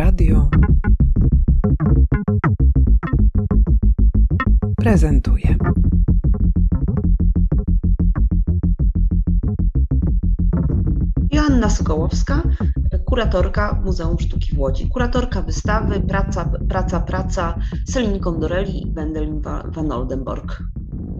Radio 0.00 0.48
prezentuje. 4.76 5.56
Joanna 11.32 11.70
Sokołowska, 11.70 12.42
kuratorka 13.04 13.82
Muzeum 13.84 14.18
Sztuki 14.18 14.54
w 14.54 14.58
Łodzi. 14.58 14.88
Kuratorka 14.88 15.42
wystawy 15.42 16.00
Praca, 16.00 16.50
Praca, 16.68 17.00
Praca 17.00 17.58
Selin 17.88 18.20
Kondorelli 18.20 18.88
i 18.88 18.92
Wendelin 18.92 19.40
van 19.64 19.92
Oldenborg. 19.92 20.62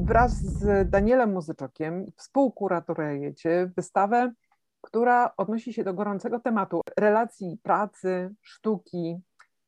Wraz 0.04 0.32
z 0.32 0.90
Danielem 0.90 1.32
Muzyczokiem 1.32 2.06
współkuratorujecie 2.16 3.70
wystawę 3.76 4.32
która 4.80 5.32
odnosi 5.36 5.72
się 5.72 5.84
do 5.84 5.94
gorącego 5.94 6.40
tematu 6.40 6.80
relacji 6.98 7.58
pracy, 7.62 8.34
sztuki, 8.42 9.20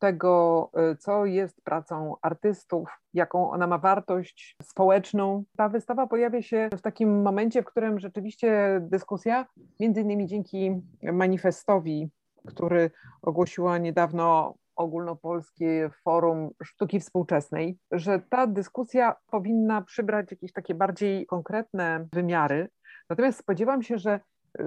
tego, 0.02 0.70
y, 0.92 0.96
co 0.96 1.26
jest 1.26 1.62
pracą 1.64 2.16
artystów, 2.22 2.88
jaką 3.14 3.50
ona 3.50 3.66
ma 3.66 3.78
wartość 3.78 4.56
społeczną. 4.62 5.44
Ta 5.56 5.68
wystawa 5.68 6.06
pojawia 6.06 6.42
się 6.42 6.68
w 6.78 6.80
takim 6.80 7.22
momencie, 7.22 7.62
w 7.62 7.66
którym 7.66 7.98
rzeczywiście 7.98 8.80
dyskusja, 8.82 9.46
między 9.80 10.00
innymi 10.00 10.26
dzięki 10.26 10.82
manifestowi, 11.02 12.10
który 12.46 12.90
ogłosiła 13.22 13.78
niedawno 13.78 14.54
Ogólnopolskie 14.76 15.90
Forum 16.04 16.50
Sztuki 16.62 17.00
Współczesnej, 17.00 17.78
że 17.90 18.20
ta 18.30 18.46
dyskusja 18.46 19.14
powinna 19.30 19.82
przybrać 19.82 20.30
jakieś 20.30 20.52
takie 20.52 20.74
bardziej 20.74 21.26
konkretne 21.26 22.08
wymiary. 22.12 22.68
Natomiast 23.10 23.38
spodziewam 23.38 23.82
się, 23.82 23.98
że 23.98 24.20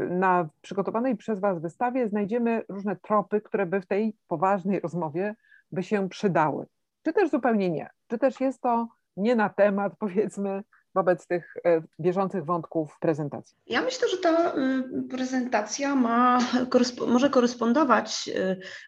na 0.10 0.50
przygotowanej 0.62 1.16
przez 1.16 1.40
Was 1.40 1.62
wystawie 1.62 2.08
znajdziemy 2.08 2.64
różne 2.70 2.96
tropy, 2.96 3.42
które 3.42 3.66
by 3.66 3.82
w 3.82 3.86
tej 3.86 4.16
poważnej 4.28 4.80
rozmowie 4.80 5.36
by 5.72 5.84
się 5.84 6.10
przydały. 6.10 6.66
Czy 7.04 7.14
też 7.14 7.30
zupełnie 7.30 7.70
nie? 7.70 7.90
Czy 8.08 8.18
też 8.18 8.40
jest 8.42 8.62
to 8.62 8.88
nie 9.18 9.36
na 9.36 9.50
temat, 9.50 9.94
powiedzmy, 10.00 10.64
wobec 10.96 11.28
tych 11.28 11.58
e, 11.66 11.82
bieżących 12.00 12.46
wątków 12.46 13.00
prezentacji? 13.00 13.58
Ja 13.68 13.82
myślę, 13.82 14.08
że 14.08 14.18
ta 14.18 14.56
y, 14.56 15.04
prezentacja 15.10 15.96
ma, 15.96 16.40
może 17.08 17.30
korespondować 17.30 18.30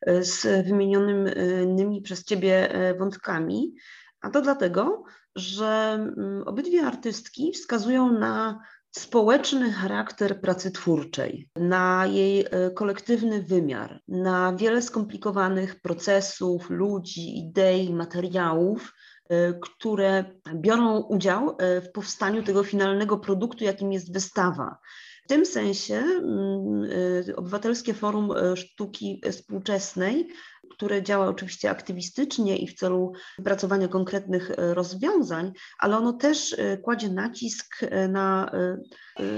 y, 0.07 0.23
z 0.23 0.67
wymienionymi 0.67 2.01
przez 2.01 2.23
Ciebie 2.23 2.71
e, 2.71 2.93
wątkami, 2.93 3.75
a 4.21 4.29
to 4.29 4.41
dlatego, 4.41 5.03
że 5.35 5.93
mm, 5.93 6.43
obydwie 6.45 6.85
artystki 6.85 7.51
wskazują 7.51 8.11
na 8.11 8.59
społeczny 8.97 9.71
charakter 9.71 10.41
pracy 10.41 10.71
twórczej, 10.71 11.49
na 11.55 12.05
jej 12.05 12.45
e, 12.45 12.71
kolektywny 12.71 13.41
wymiar, 13.41 14.01
na 14.07 14.55
wiele 14.55 14.81
skomplikowanych 14.81 15.81
procesów, 15.81 16.69
ludzi, 16.69 17.37
idei, 17.39 17.93
materiałów, 17.93 18.93
e, 19.29 19.53
które 19.53 20.25
biorą 20.55 20.99
udział 20.99 21.49
e, 21.49 21.81
w 21.81 21.91
powstaniu 21.91 22.43
tego 22.43 22.63
finalnego 22.63 23.17
produktu, 23.17 23.63
jakim 23.63 23.93
jest 23.93 24.13
wystawa. 24.13 24.77
W 25.25 25.27
tym 25.27 25.45
sensie 25.45 25.95
mm, 25.95 26.89
Obywatelskie 27.35 27.93
Forum 27.93 28.33
Sztuki 28.55 29.21
Współczesnej, 29.31 30.27
które 30.71 31.03
działa 31.03 31.27
oczywiście 31.27 31.69
aktywistycznie 31.69 32.57
i 32.57 32.67
w 32.67 32.73
celu 32.73 33.13
wypracowania 33.37 33.87
konkretnych 33.87 34.51
y, 34.51 34.73
rozwiązań, 34.73 35.51
ale 35.79 35.97
ono 35.97 36.13
też 36.13 36.55
kładzie 36.83 37.09
nacisk 37.09 37.79
na, 38.09 38.51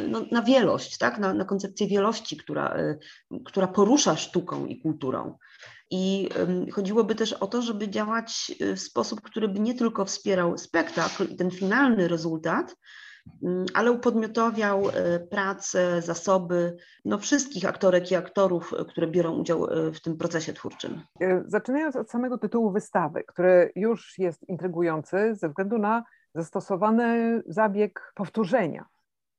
no, 0.08 0.26
na 0.32 0.42
wielość, 0.42 0.98
tak? 0.98 1.20
na, 1.20 1.34
na 1.34 1.46
koncepcję 1.46 1.88
wielości, 1.88 2.38
która, 2.38 2.78
która 3.46 3.68
porusza 3.68 4.16
sztuką 4.16 4.66
i 4.66 4.82
kulturą. 4.82 5.38
I 5.92 6.30
chodziłoby 6.74 7.16
też 7.16 7.34
o 7.34 7.48
to, 7.48 7.62
żeby 7.62 7.90
działać 7.90 8.52
w 8.76 8.80
sposób, 8.80 9.22
który 9.22 9.48
by 9.48 9.60
nie 9.60 9.74
tylko 9.74 10.06
wspierał 10.06 10.58
spektakl 10.58 11.28
i 11.34 11.36
ten 11.36 11.52
finalny 11.52 12.08
rezultat, 12.08 12.76
ale 13.74 13.92
upodmiotowiał 13.92 14.90
e, 14.90 15.20
pracę, 15.20 16.02
zasoby 16.02 16.78
no, 17.06 17.18
wszystkich 17.18 17.66
aktorek 17.66 18.12
i 18.12 18.16
aktorów, 18.16 18.74
e, 18.74 18.86
które 18.86 19.08
biorą 19.08 19.32
udział 19.38 19.66
e, 19.66 19.92
w 19.92 20.02
tym 20.02 20.18
procesie 20.18 20.54
twórczym. 20.54 21.02
Zaczynając 21.46 21.96
od 21.96 22.12
samego 22.12 22.38
tytułu 22.38 22.72
wystawy, 22.72 23.24
który 23.28 23.72
już 23.76 24.18
jest 24.18 24.50
intrygujący 24.50 25.36
ze 25.36 25.50
względu 25.50 25.78
na 25.78 26.04
zastosowany 26.36 27.42
zabieg 27.46 28.14
powtórzenia. 28.16 28.86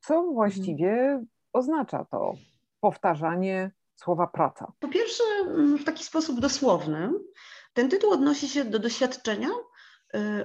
Co 0.01 0.23
właściwie 0.23 0.91
mhm. 0.91 1.27
oznacza 1.53 2.07
to 2.11 2.35
powtarzanie 2.81 3.71
słowa 3.97 4.27
praca? 4.27 4.73
Po 4.81 4.89
pierwsze, 4.89 5.25
mm, 5.47 5.79
w 5.79 5.85
taki 5.85 6.05
sposób 6.05 6.41
dosłowny. 6.41 7.11
Ten 7.73 7.89
tytuł 7.89 8.13
odnosi 8.13 8.49
się 8.49 8.65
do 8.65 8.79
doświadczenia, 8.79 9.49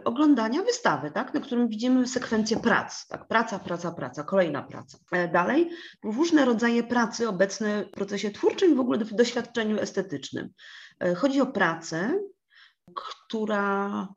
oglądania 0.03 0.61
wystawy, 0.61 1.11
tak, 1.11 1.33
na 1.33 1.39
którym 1.39 1.67
widzimy 1.67 2.07
sekwencję 2.07 2.57
prac. 2.57 3.07
Tak, 3.07 3.27
praca, 3.27 3.59
praca, 3.59 3.91
praca, 3.91 4.23
kolejna 4.23 4.63
praca. 4.63 4.97
E, 5.11 5.27
dalej, 5.27 5.69
różne 6.03 6.45
rodzaje 6.45 6.83
pracy 6.83 7.29
obecne 7.29 7.85
w 7.85 7.91
procesie 7.91 8.31
twórczym 8.31 8.71
i 8.71 8.75
w 8.75 8.79
ogóle 8.79 9.05
w 9.05 9.13
doświadczeniu 9.13 9.79
estetycznym. 9.79 10.49
E, 10.99 11.15
chodzi 11.15 11.41
o 11.41 11.45
pracę, 11.45 12.19
która 12.95 14.07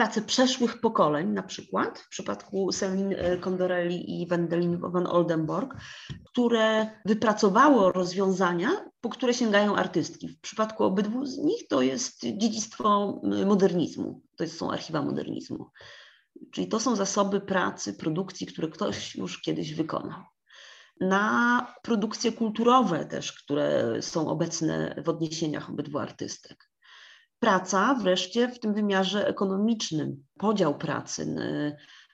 pracę 0.00 0.22
przeszłych 0.22 0.80
pokoleń, 0.80 1.28
na 1.28 1.42
przykład 1.42 1.98
w 1.98 2.08
przypadku 2.08 2.72
Selin 2.72 3.14
Condorelli 3.40 4.22
i 4.22 4.26
Wendelin 4.26 4.78
van 4.78 5.06
Oldenborg, 5.06 5.74
które 6.24 6.90
wypracowało 7.04 7.92
rozwiązania, 7.92 8.70
po 9.00 9.08
które 9.08 9.34
sięgają 9.34 9.76
artystki. 9.76 10.28
W 10.28 10.40
przypadku 10.40 10.84
obydwu 10.84 11.26
z 11.26 11.38
nich 11.38 11.68
to 11.68 11.82
jest 11.82 12.20
dziedzictwo 12.22 13.20
modernizmu, 13.46 14.22
to 14.36 14.46
są 14.46 14.70
archiwa 14.70 15.02
modernizmu. 15.02 15.70
Czyli 16.52 16.68
to 16.68 16.80
są 16.80 16.96
zasoby 16.96 17.40
pracy, 17.40 17.94
produkcji, 17.94 18.46
które 18.46 18.68
ktoś 18.68 19.14
już 19.16 19.40
kiedyś 19.42 19.74
wykonał. 19.74 20.20
Na 21.00 21.74
produkcje 21.82 22.32
kulturowe 22.32 23.04
też, 23.04 23.32
które 23.32 23.96
są 24.02 24.28
obecne 24.28 25.02
w 25.04 25.08
odniesieniach 25.08 25.70
obydwu 25.70 25.98
artystek. 25.98 26.69
Praca 27.40 27.94
wreszcie 27.94 28.48
w 28.48 28.60
tym 28.60 28.74
wymiarze 28.74 29.28
ekonomicznym, 29.28 30.24
podział 30.38 30.78
pracy, 30.78 31.34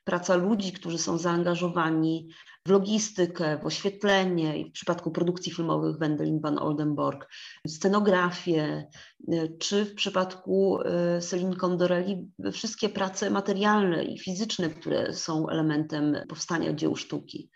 praca 0.05 0.37
ludzi, 0.37 0.73
którzy 0.73 0.99
są 0.99 1.19
zaangażowani 1.19 2.29
w 2.67 2.71
logistykę, 2.71 3.59
w 3.59 3.67
oświetlenie 3.67 4.59
i 4.59 4.71
w 4.71 4.73
przypadku 4.73 5.11
produkcji 5.11 5.53
filmowych 5.53 5.99
Wendelin 5.99 6.41
van 6.41 6.59
Oldenborg, 6.59 7.29
scenografię, 7.69 8.87
czy 9.59 9.85
w 9.85 9.95
przypadku 9.95 10.79
Celine 11.21 11.57
Condorelli 11.57 12.31
wszystkie 12.53 12.89
prace 12.89 13.31
materialne 13.31 14.05
i 14.05 14.19
fizyczne, 14.19 14.71
które 14.71 15.13
są 15.13 15.49
elementem 15.49 16.17
powstania 16.29 16.73
dzieł 16.73 16.97
sztuki. 16.97 17.51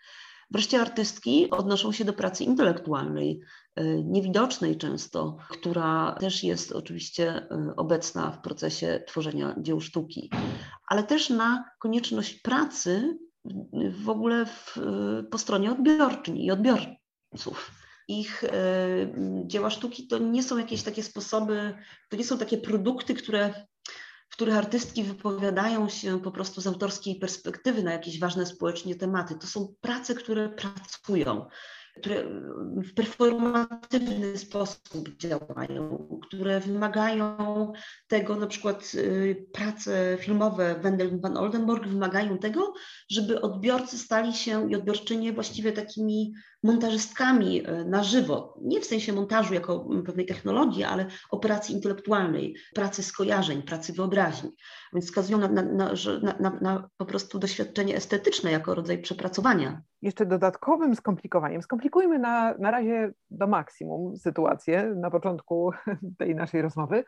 Wreszcie 0.51 0.81
artystki 0.81 1.49
odnoszą 1.49 1.91
się 1.91 2.05
do 2.05 2.13
pracy 2.13 2.43
intelektualnej, 2.43 3.41
e, 3.75 4.03
niewidocznej 4.03 4.77
często, 4.77 5.37
która 5.49 6.15
też 6.19 6.43
jest 6.43 6.71
oczywiście 6.71 7.27
e, 7.27 7.73
obecna 7.77 8.31
w 8.31 8.41
procesie 8.41 9.03
tworzenia 9.07 9.55
dzieł 9.57 9.81
sztuki, 9.81 10.29
ale 10.87 11.03
też 11.03 11.29
na 11.29 11.65
konieczność 11.79 12.41
pracy 12.41 13.17
w 14.03 14.09
ogóle 14.09 14.45
w, 14.45 14.77
po 15.31 15.37
stronie 15.37 15.71
odbiorczyń 15.71 16.37
i 16.37 16.51
odbiorców. 16.51 17.71
Ich 18.07 18.43
dzieła 19.45 19.69
sztuki 19.69 20.07
to 20.07 20.17
nie 20.17 20.43
są 20.43 20.57
jakieś 20.57 20.83
takie 20.83 21.03
sposoby, 21.03 21.73
to 22.09 22.17
nie 22.17 22.23
są 22.23 22.37
takie 22.37 22.57
produkty, 22.57 23.13
które 23.13 23.53
w 24.31 24.33
których 24.33 24.57
artystki 24.57 25.03
wypowiadają 25.03 25.89
się 25.89 26.21
po 26.21 26.31
prostu 26.31 26.61
z 26.61 26.67
autorskiej 26.67 27.15
perspektywy 27.15 27.83
na 27.83 27.91
jakieś 27.91 28.19
ważne 28.19 28.45
społecznie 28.45 28.95
tematy. 28.95 29.35
To 29.35 29.47
są 29.47 29.75
prace, 29.81 30.15
które 30.15 30.49
pracują, 30.49 31.45
które 31.97 32.23
w 32.75 32.93
performatywny 32.93 34.37
sposób 34.37 35.17
działają, 35.17 36.07
które 36.27 36.59
wymagają 36.59 37.73
tego, 38.07 38.35
na 38.35 38.47
przykład 38.47 38.91
y, 38.95 39.47
prace 39.53 40.17
filmowe 40.19 40.79
Wendel 40.79 41.19
van 41.19 41.37
Oldenburg 41.37 41.87
wymagają 41.87 42.37
tego, 42.37 42.73
żeby 43.09 43.41
odbiorcy 43.41 43.97
stali 43.97 44.33
się 44.33 44.71
i 44.71 44.75
odbiorczynie 44.75 45.33
właściwie 45.33 45.71
takimi 45.71 46.33
montażystkami 46.63 47.67
e, 47.67 47.85
na 47.85 48.03
żywo, 48.03 48.57
nie 48.61 48.81
w 48.81 48.85
sensie 48.85 49.13
montażu 49.13 49.53
jako 49.53 49.87
pewnej 50.05 50.25
technologii, 50.25 50.83
ale 50.83 51.05
operacji 51.31 51.75
intelektualnej, 51.75 52.55
pracy 52.75 53.03
skojarzeń, 53.03 53.61
pracy 53.61 53.93
wyobraźni. 53.93 54.51
Więc 54.93 55.05
wskazują 55.05 55.37
na, 55.37 55.47
na, 55.47 55.93
na, 56.39 56.57
na, 56.61 56.89
po 56.97 57.05
prostu 57.05 57.39
doświadczenie 57.39 57.95
estetyczne 57.95 58.51
jako 58.51 58.75
rodzaj 58.75 59.01
przepracowania. 59.01 59.81
Jeszcze 60.01 60.25
dodatkowym 60.25 60.95
skomplikowaniem, 60.95 61.61
skomplikujmy 61.61 62.19
na, 62.19 62.53
na 62.57 62.71
razie 62.71 63.13
do 63.29 63.47
maksimum 63.47 64.17
sytuację 64.17 64.93
na 64.95 65.11
początku 65.11 65.71
tej 66.19 66.35
naszej 66.35 66.61
rozmowy, 66.61 67.03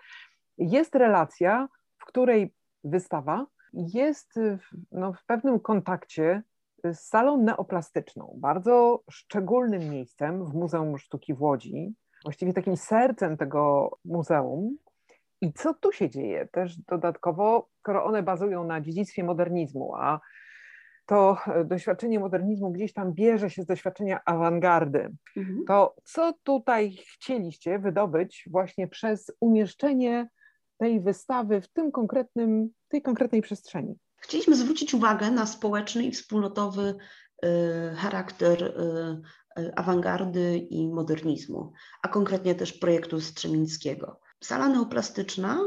jest 0.57 0.95
relacja, 0.95 1.67
w 1.97 2.05
której 2.05 2.53
wystawa 2.83 3.45
jest 3.73 4.33
w, 4.35 4.77
no, 4.91 5.13
w 5.13 5.25
pewnym 5.25 5.59
kontakcie 5.59 6.43
salą 6.93 7.37
neoplastyczną, 7.37 8.35
bardzo 8.37 9.03
szczególnym 9.11 9.89
miejscem 9.89 10.45
w 10.45 10.53
Muzeum 10.53 10.97
Sztuki 10.97 11.33
w 11.33 11.41
Łodzi, 11.41 11.93
właściwie 12.23 12.53
takim 12.53 12.77
sercem 12.77 13.37
tego 13.37 13.91
muzeum. 14.05 14.77
I 15.41 15.53
co 15.53 15.73
tu 15.73 15.91
się 15.91 16.09
dzieje? 16.09 16.47
Też 16.51 16.77
dodatkowo, 16.77 17.69
skoro 17.79 18.05
one 18.05 18.23
bazują 18.23 18.63
na 18.63 18.81
dziedzictwie 18.81 19.23
modernizmu, 19.23 19.95
a 19.95 20.19
to 21.05 21.37
doświadczenie 21.65 22.19
modernizmu 22.19 22.71
gdzieś 22.71 22.93
tam 22.93 23.13
bierze 23.13 23.49
się 23.49 23.63
z 23.63 23.65
doświadczenia 23.65 24.21
awangardy. 24.25 25.15
Mhm. 25.37 25.63
To 25.67 25.95
co 26.03 26.33
tutaj 26.43 26.91
chcieliście 27.13 27.79
wydobyć 27.79 28.47
właśnie 28.51 28.87
przez 28.87 29.31
umieszczenie 29.39 30.29
tej 30.77 31.01
wystawy 31.01 31.61
w 31.61 31.67
tym 31.67 31.91
konkretnym, 31.91 32.69
tej 32.87 33.01
konkretnej 33.01 33.41
przestrzeni? 33.41 33.95
Chcieliśmy 34.23 34.55
zwrócić 34.55 34.93
uwagę 34.93 35.31
na 35.31 35.45
społeczny 35.45 36.03
i 36.03 36.11
wspólnotowy 36.11 36.95
y, 37.45 37.95
charakter 37.95 38.63
y, 38.63 39.61
y, 39.61 39.75
awangardy 39.75 40.57
i 40.57 40.87
modernizmu, 40.87 41.73
a 42.03 42.07
konkretnie 42.07 42.55
też 42.55 42.73
projektu 42.73 43.21
Strzemińskiego. 43.21 44.19
Sala 44.43 44.69
neoplastyczna 44.69 45.59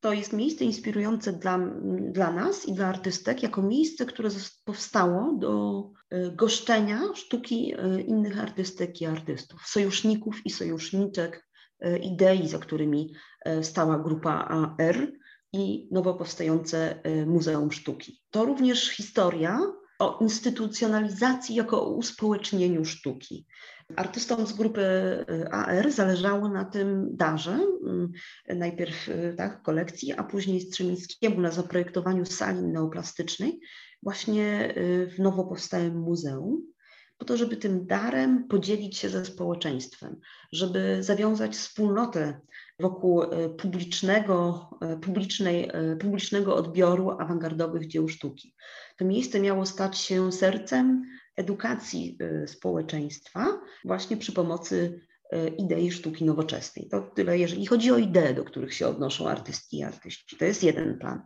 to 0.00 0.12
jest 0.12 0.32
miejsce 0.32 0.64
inspirujące 0.64 1.32
dla, 1.32 1.58
dla 2.12 2.32
nas 2.32 2.68
i 2.68 2.72
dla 2.72 2.86
artystek, 2.86 3.42
jako 3.42 3.62
miejsce, 3.62 4.06
które 4.06 4.30
powstało 4.64 5.36
do 5.38 5.82
goszczenia 6.32 7.00
sztuki 7.14 7.74
innych 8.06 8.40
artystek 8.40 9.00
i 9.00 9.06
artystów, 9.06 9.62
sojuszników 9.66 10.46
i 10.46 10.50
sojuszniczek 10.50 11.48
idei, 12.02 12.48
za 12.48 12.58
którymi 12.58 13.14
stała 13.62 13.98
grupa 13.98 14.30
AR 14.32 15.12
i 15.54 15.88
nowo 15.90 16.14
powstające 16.14 17.06
y, 17.06 17.26
Muzeum 17.26 17.72
Sztuki. 17.72 18.20
To 18.30 18.44
również 18.44 18.90
historia 18.90 19.60
o 19.98 20.18
instytucjonalizacji 20.20 21.54
jako 21.54 21.82
o 21.82 21.90
uspołecznieniu 21.90 22.84
sztuki. 22.84 23.46
Artystom 23.96 24.46
z 24.46 24.52
grupy 24.52 24.80
y, 25.30 25.48
AR 25.50 25.92
zależało 25.92 26.48
na 26.48 26.64
tym 26.64 27.16
darze, 27.16 27.58
y, 28.50 28.54
najpierw 28.54 29.10
tak, 29.36 29.62
kolekcji, 29.62 30.12
a 30.12 30.24
później 30.24 30.60
Strzemińskiemu 30.60 31.40
na 31.40 31.50
zaprojektowaniu 31.50 32.24
sali 32.24 32.62
neoplastycznej 32.62 33.60
właśnie 34.02 34.74
w 35.16 35.18
nowo 35.18 35.44
powstałym 35.44 35.98
muzeum 35.98 36.73
po 37.18 37.24
to, 37.24 37.36
żeby 37.36 37.56
tym 37.56 37.86
darem 37.86 38.48
podzielić 38.48 38.96
się 38.98 39.08
ze 39.08 39.24
społeczeństwem, 39.24 40.20
żeby 40.52 41.02
zawiązać 41.02 41.52
wspólnotę 41.52 42.40
wokół 42.80 43.22
e, 43.22 43.48
publicznego, 43.48 44.70
e, 44.80 44.96
publicznej, 44.96 45.70
e, 45.72 45.96
publicznego 45.96 46.56
odbioru 46.56 47.10
awangardowych 47.10 47.86
dzieł 47.86 48.08
sztuki. 48.08 48.54
To 48.96 49.04
miejsce 49.04 49.40
miało 49.40 49.66
stać 49.66 49.98
się 49.98 50.32
sercem 50.32 51.04
edukacji 51.36 52.18
społeczeństwa 52.46 53.60
właśnie 53.84 54.16
przy 54.16 54.32
pomocy 54.32 55.00
idei 55.58 55.90
sztuki 55.90 56.24
nowoczesnej. 56.24 56.88
To 56.88 57.00
tyle, 57.00 57.38
jeżeli 57.38 57.66
chodzi 57.66 57.92
o 57.92 57.98
idee, 57.98 58.34
do 58.34 58.44
których 58.44 58.74
się 58.74 58.86
odnoszą 58.86 59.28
artystki 59.28 59.78
i 59.78 59.82
artyści. 59.82 60.36
To 60.36 60.44
jest 60.44 60.62
jeden 60.62 60.98
plan 60.98 61.22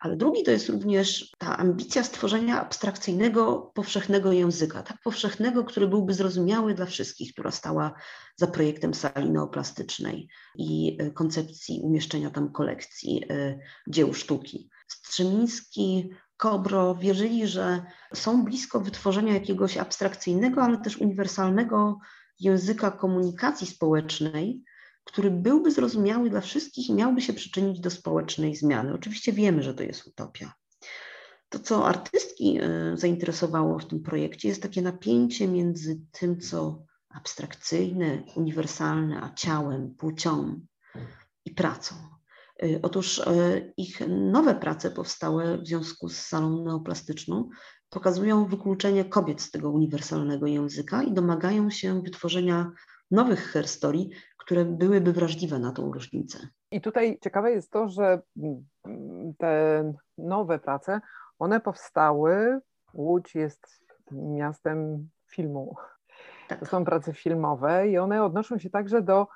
ale 0.00 0.16
drugi 0.16 0.42
to 0.42 0.50
jest 0.50 0.68
również 0.68 1.30
ta 1.38 1.56
ambicja 1.56 2.04
stworzenia 2.04 2.60
abstrakcyjnego, 2.60 3.72
powszechnego 3.74 4.32
języka, 4.32 4.82
tak 4.82 4.96
powszechnego, 5.04 5.64
który 5.64 5.88
byłby 5.88 6.14
zrozumiały 6.14 6.74
dla 6.74 6.86
wszystkich, 6.86 7.32
która 7.32 7.50
stała 7.50 7.92
za 8.36 8.46
projektem 8.46 8.94
sali 8.94 9.30
neoplastycznej 9.30 10.28
i 10.56 10.96
e, 11.00 11.10
koncepcji 11.10 11.80
umieszczenia 11.82 12.30
tam 12.30 12.52
kolekcji 12.52 13.24
e, 13.30 13.58
dzieł 13.88 14.14
sztuki. 14.14 14.70
Strzemiński, 14.88 16.10
Kobro 16.36 16.94
wierzyli, 16.94 17.46
że 17.46 17.82
są 18.14 18.44
blisko 18.44 18.80
wytworzenia 18.80 19.34
jakiegoś 19.34 19.76
abstrakcyjnego, 19.76 20.62
ale 20.62 20.78
też 20.78 20.96
uniwersalnego 20.96 21.98
języka 22.40 22.90
komunikacji 22.90 23.66
społecznej, 23.66 24.64
który 25.04 25.30
byłby 25.30 25.70
zrozumiały 25.70 26.30
dla 26.30 26.40
wszystkich 26.40 26.88
i 26.88 26.94
miałby 26.94 27.20
się 27.20 27.32
przyczynić 27.32 27.80
do 27.80 27.90
społecznej 27.90 28.56
zmiany. 28.56 28.94
Oczywiście 28.94 29.32
wiemy, 29.32 29.62
że 29.62 29.74
to 29.74 29.82
jest 29.82 30.06
utopia. 30.06 30.52
To, 31.48 31.58
co 31.58 31.86
artystki 31.86 32.58
e, 32.60 32.96
zainteresowało 32.96 33.78
w 33.78 33.86
tym 33.86 34.02
projekcie, 34.02 34.48
jest 34.48 34.62
takie 34.62 34.82
napięcie 34.82 35.48
między 35.48 36.00
tym, 36.12 36.40
co 36.40 36.84
abstrakcyjne, 37.08 38.22
uniwersalne, 38.36 39.22
a 39.22 39.34
ciałem, 39.34 39.94
płcią 39.94 40.60
i 41.44 41.50
pracą. 41.50 41.94
E, 42.62 42.82
otóż 42.82 43.18
e, 43.18 43.72
ich 43.76 44.00
nowe 44.08 44.54
prace 44.54 44.90
powstałe 44.90 45.58
w 45.58 45.66
związku 45.66 46.08
z 46.08 46.16
salą 46.16 46.64
neoplastyczną 46.64 47.48
pokazują 47.90 48.46
wykluczenie 48.46 49.04
kobiet 49.04 49.40
z 49.40 49.50
tego 49.50 49.70
uniwersalnego 49.70 50.46
języka 50.46 51.02
i 51.02 51.12
domagają 51.12 51.70
się 51.70 52.02
wytworzenia 52.02 52.72
nowych 53.10 53.40
herstorii, 53.40 54.10
które 54.50 54.64
byłyby 54.64 55.12
wrażliwe 55.12 55.58
na 55.58 55.72
tą 55.72 55.92
różnicę. 55.92 56.38
I 56.70 56.80
tutaj 56.80 57.18
ciekawe 57.22 57.52
jest 57.52 57.70
to, 57.70 57.88
że 57.88 58.22
mm, 58.36 59.34
te 59.38 59.92
nowe 60.18 60.58
prace, 60.58 61.00
one 61.38 61.60
powstały, 61.60 62.60
Łódź 62.94 63.34
jest 63.34 63.66
miastem 64.12 65.08
filmu. 65.26 65.76
Tak. 66.48 66.60
To 66.60 66.66
są 66.66 66.84
prace 66.84 67.12
filmowe 67.12 67.88
i 67.88 67.98
one 67.98 68.24
odnoszą 68.24 68.58
się 68.58 68.70
także 68.70 69.02
do, 69.02 69.26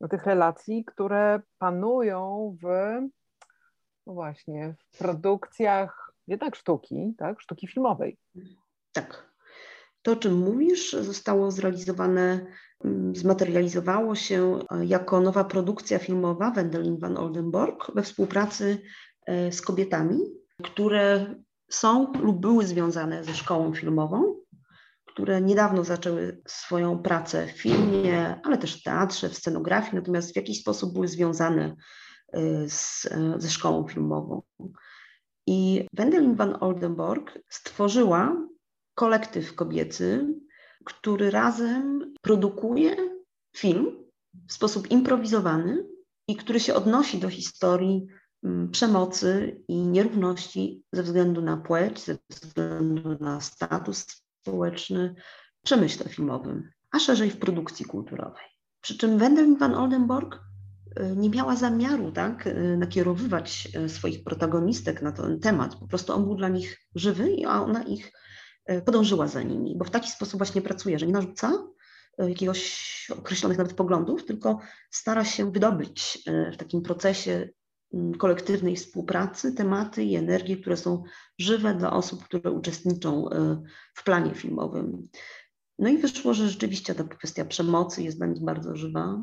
do 0.00 0.08
tych 0.08 0.26
relacji, 0.26 0.84
które 0.84 1.40
panują 1.58 2.56
w, 2.62 2.66
no 4.06 4.12
właśnie, 4.12 4.74
w 4.92 4.98
produkcjach 4.98 6.12
jednak 6.26 6.56
sztuki, 6.56 7.14
tak, 7.18 7.40
sztuki 7.40 7.66
filmowej. 7.66 8.18
Tak. 8.92 9.33
To, 10.04 10.12
o 10.12 10.16
czym 10.16 10.34
mówisz, 10.34 10.92
zostało 10.92 11.50
zrealizowane, 11.50 12.46
mm, 12.84 13.16
zmaterializowało 13.16 14.14
się 14.14 14.58
e, 14.70 14.84
jako 14.84 15.20
nowa 15.20 15.44
produkcja 15.44 15.98
filmowa 15.98 16.50
Wendelin 16.50 16.98
van 16.98 17.16
Oldenborg 17.16 17.92
we 17.94 18.02
współpracy 18.02 18.78
e, 19.26 19.52
z 19.52 19.62
kobietami, 19.62 20.18
które 20.62 21.34
są 21.70 22.12
lub 22.12 22.40
były 22.40 22.66
związane 22.66 23.24
ze 23.24 23.34
szkołą 23.34 23.74
filmową, 23.74 24.34
które 25.06 25.40
niedawno 25.40 25.84
zaczęły 25.84 26.42
swoją 26.46 26.98
pracę 26.98 27.46
w 27.46 27.50
filmie, 27.50 28.40
ale 28.42 28.58
też 28.58 28.80
w 28.80 28.82
teatrze, 28.82 29.28
w 29.28 29.36
scenografii, 29.36 29.94
natomiast 29.94 30.32
w 30.32 30.36
jakiś 30.36 30.60
sposób 30.60 30.92
były 30.92 31.08
związane 31.08 31.76
e, 32.32 32.68
z, 32.68 33.08
ze 33.36 33.50
szkołą 33.50 33.88
filmową. 33.88 34.42
I 35.46 35.86
Wendelin 35.92 36.34
van 36.34 36.56
Oldenborg 36.60 37.38
stworzyła 37.48 38.36
kolektyw 38.94 39.54
kobiecy, 39.54 40.34
który 40.84 41.30
razem 41.30 42.14
produkuje 42.22 42.96
film 43.56 44.04
w 44.48 44.52
sposób 44.52 44.90
improwizowany 44.90 45.84
i 46.28 46.36
który 46.36 46.60
się 46.60 46.74
odnosi 46.74 47.18
do 47.18 47.28
historii 47.28 48.06
mm, 48.44 48.70
przemocy 48.70 49.60
i 49.68 49.76
nierówności 49.76 50.82
ze 50.92 51.02
względu 51.02 51.42
na 51.42 51.56
płeć, 51.56 52.04
ze 52.04 52.18
względu 52.30 53.16
na 53.20 53.40
status 53.40 54.06
społeczny 54.40 55.14
w 55.60 55.64
przemyśle 55.64 56.08
filmowym, 56.08 56.70
a 56.90 56.98
szerzej 56.98 57.30
w 57.30 57.38
produkcji 57.38 57.84
kulturowej. 57.84 58.44
Przy 58.80 58.98
czym 58.98 59.18
Wendelin 59.18 59.56
van 59.56 59.74
Oldenborg 59.74 60.34
y, 61.00 61.16
nie 61.16 61.30
miała 61.30 61.56
zamiaru 61.56 62.12
tak, 62.12 62.46
y, 62.46 62.76
nakierowywać 62.78 63.68
y, 63.76 63.88
swoich 63.88 64.24
protagonistek 64.24 65.02
na 65.02 65.12
ten 65.12 65.40
temat. 65.40 65.76
Po 65.76 65.88
prostu 65.88 66.12
on 66.12 66.24
był 66.24 66.34
dla 66.34 66.48
nich 66.48 66.78
żywy, 66.94 67.36
a 67.46 67.62
ona 67.62 67.82
ich 67.82 68.12
podążyła 68.84 69.28
za 69.28 69.42
nimi, 69.42 69.76
bo 69.76 69.84
w 69.84 69.90
taki 69.90 70.10
sposób 70.10 70.38
właśnie 70.38 70.62
pracuje, 70.62 70.98
że 70.98 71.06
nie 71.06 71.12
narzuca 71.12 71.52
e, 72.18 72.28
jakiegoś 72.28 73.10
określonych 73.18 73.58
nawet 73.58 73.74
poglądów, 73.74 74.24
tylko 74.24 74.60
stara 74.90 75.24
się 75.24 75.52
wydobyć 75.52 76.22
e, 76.26 76.52
w 76.52 76.56
takim 76.56 76.82
procesie 76.82 77.48
mm, 77.94 78.14
kolektywnej 78.14 78.76
współpracy 78.76 79.52
tematy 79.52 80.04
i 80.04 80.16
energie, 80.16 80.56
które 80.56 80.76
są 80.76 81.02
żywe 81.38 81.74
dla 81.74 81.92
osób, 81.92 82.24
które 82.24 82.50
uczestniczą 82.50 83.28
w 83.94 84.04
planie 84.04 84.34
filmowym. 84.34 85.08
No 85.78 85.88
i 85.88 85.98
wyszło, 85.98 86.34
że 86.34 86.48
rzeczywiście 86.48 86.94
ta 86.94 87.04
kwestia 87.04 87.44
przemocy 87.44 88.02
jest 88.02 88.18
dla 88.18 88.26
nich 88.26 88.44
bardzo 88.44 88.76
żywa, 88.76 89.22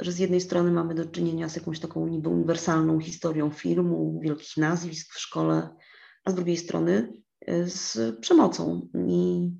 że 0.00 0.12
z 0.12 0.18
jednej 0.18 0.40
strony 0.40 0.70
mamy 0.70 0.94
do 0.94 1.04
czynienia 1.04 1.48
z 1.48 1.56
jakąś 1.56 1.80
taką 1.80 2.06
niby 2.06 2.28
uniwersalną 2.28 3.00
historią 3.00 3.50
filmu, 3.50 4.20
wielkich 4.22 4.56
nazwisk 4.56 5.14
w 5.14 5.20
szkole, 5.20 5.68
a 6.24 6.30
z 6.30 6.34
drugiej 6.34 6.56
strony 6.56 7.23
z 7.64 7.98
przemocą. 8.20 8.88
I 9.08 9.50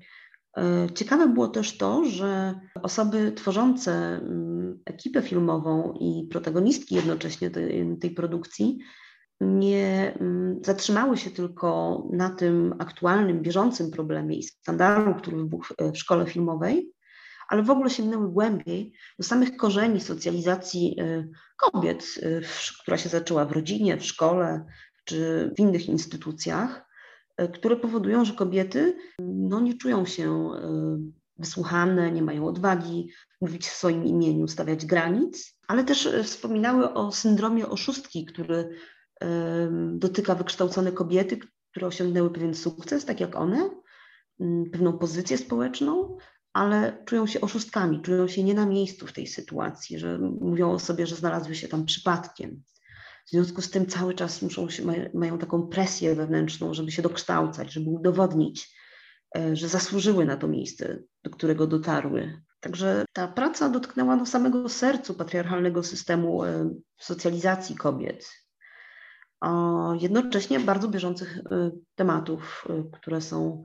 e, 0.57 0.87
ciekawe 0.95 1.27
było 1.27 1.47
też 1.47 1.77
to, 1.77 2.05
że 2.05 2.59
osoby 2.83 3.31
tworzące 3.31 3.91
mm, 3.91 4.79
ekipę 4.85 5.21
filmową 5.21 5.93
i 5.99 6.27
protagonistki 6.31 6.95
jednocześnie 6.95 7.49
tej, 7.49 7.97
tej 7.97 8.11
produkcji 8.11 8.77
nie 9.41 10.13
mm, 10.19 10.59
zatrzymały 10.63 11.17
się 11.17 11.29
tylko 11.29 12.03
na 12.13 12.29
tym 12.29 12.75
aktualnym, 12.79 13.41
bieżącym 13.41 13.91
problemie 13.91 14.37
i 14.37 14.43
skandalu, 14.43 15.15
który 15.15 15.37
wybuchł 15.37 15.73
w 15.93 15.97
szkole 15.97 16.25
filmowej, 16.25 16.91
ale 17.49 17.63
w 17.63 17.69
ogóle 17.69 17.89
sięgnęły 17.89 18.31
głębiej 18.31 18.93
do 19.19 19.25
samych 19.25 19.57
korzeni 19.57 20.01
socjalizacji 20.01 20.95
e, 20.99 21.27
kobiet, 21.57 22.05
e, 22.21 22.41
która 22.81 22.97
się 22.97 23.09
zaczęła 23.09 23.45
w 23.45 23.51
rodzinie, 23.51 23.97
w 23.97 24.05
szkole 24.05 24.65
czy 25.05 25.51
w 25.57 25.59
innych 25.59 25.87
instytucjach. 25.87 26.84
E, 27.37 27.47
które 27.47 27.75
powodują, 27.75 28.25
że 28.25 28.33
kobiety 28.33 28.97
no, 29.19 29.59
nie 29.61 29.77
czują 29.77 30.05
się 30.05 30.31
e, 30.31 30.97
wysłuchane, 31.37 32.11
nie 32.11 32.21
mają 32.21 32.47
odwagi 32.47 33.09
mówić 33.41 33.67
w 33.67 33.75
swoim 33.75 34.05
imieniu, 34.05 34.47
stawiać 34.47 34.85
granic, 34.85 35.59
ale 35.67 35.83
też 35.83 36.05
e, 36.05 36.23
wspominały 36.23 36.93
o 36.93 37.11
syndromie 37.11 37.67
oszustki, 37.69 38.25
który 38.25 38.69
dotyka 39.93 40.35
wykształcone 40.35 40.91
kobiety, 40.91 41.39
które 41.71 41.87
osiągnęły 41.87 42.29
pewien 42.29 42.55
sukces, 42.55 43.05
tak 43.05 43.19
jak 43.19 43.35
one, 43.35 43.69
pewną 44.71 44.97
pozycję 44.97 45.37
społeczną, 45.37 46.17
ale 46.53 47.03
czują 47.05 47.27
się 47.27 47.41
oszustkami, 47.41 48.01
czują 48.01 48.27
się 48.27 48.43
nie 48.43 48.53
na 48.53 48.65
miejscu 48.65 49.07
w 49.07 49.13
tej 49.13 49.27
sytuacji, 49.27 49.99
że 49.99 50.19
mówią 50.19 50.71
o 50.71 50.79
sobie, 50.79 51.07
że 51.07 51.15
znalazły 51.15 51.55
się 51.55 51.67
tam 51.67 51.85
przypadkiem. 51.85 52.63
W 53.25 53.29
związku 53.29 53.61
z 53.61 53.69
tym 53.69 53.85
cały 53.85 54.13
czas 54.13 54.41
muszą 54.41 54.69
się, 54.69 54.83
mają 55.13 55.37
taką 55.37 55.67
presję 55.67 56.15
wewnętrzną, 56.15 56.73
żeby 56.73 56.91
się 56.91 57.01
dokształcać, 57.01 57.73
żeby 57.73 57.89
udowodnić, 57.89 58.75
e, 59.37 59.55
że 59.55 59.67
zasłużyły 59.67 60.25
na 60.25 60.37
to 60.37 60.47
miejsce, 60.47 60.99
do 61.23 61.29
którego 61.29 61.67
dotarły. 61.67 62.41
Także 62.59 63.05
ta 63.13 63.27
praca 63.27 63.69
dotknęła 63.69 64.17
do 64.17 64.25
samego 64.25 64.69
sercu 64.69 65.13
patriarchalnego 65.13 65.83
systemu 65.83 66.43
e, 66.43 66.69
socjalizacji 66.99 67.75
kobiet, 67.75 68.31
jednocześnie 69.99 70.59
bardzo 70.59 70.87
bieżących 70.87 71.37
e, 71.37 71.71
tematów, 71.95 72.67
które 72.93 73.21
są 73.21 73.63